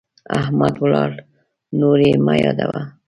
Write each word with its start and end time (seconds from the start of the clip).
احمد 0.39 0.73
ولاړ، 0.83 1.11
نور 1.79 1.97
يې 2.07 2.13
مه 2.25 2.33
يادوه. 2.43 2.79